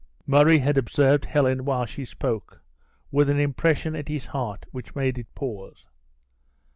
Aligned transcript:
Murray 0.25 0.57
had 0.57 0.79
observed 0.79 1.25
Helen 1.25 1.63
while 1.63 1.85
she 1.85 2.05
spoke, 2.05 2.63
with 3.11 3.29
an 3.29 3.39
impression 3.39 3.95
at 3.95 4.07
his 4.07 4.25
heart 4.25 4.65
that 4.73 4.95
made 4.95 5.19
it 5.19 5.27
pause. 5.35 5.85